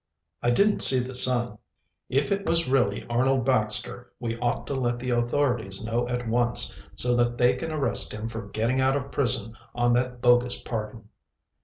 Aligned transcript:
"I 0.41 0.49
didn't 0.49 0.79
see 0.79 0.97
the 0.97 1.13
son." 1.13 1.59
"If 2.09 2.31
it 2.31 2.43
was 2.47 2.67
really 2.67 3.05
Arnold 3.07 3.45
Baxter 3.45 4.11
we 4.19 4.35
ought 4.39 4.65
to 4.65 4.73
let 4.73 4.97
the 4.97 5.11
authorities 5.11 5.85
know 5.85 6.09
at 6.09 6.27
once, 6.27 6.79
so 6.95 7.15
that 7.17 7.37
they 7.37 7.55
can 7.55 7.71
arrest 7.71 8.11
him 8.11 8.27
for 8.27 8.47
getting 8.47 8.81
out 8.81 8.95
of 8.97 9.11
prison 9.11 9.55
on 9.75 9.93
that 9.93 10.19
bogus 10.19 10.59
pardon." 10.59 11.09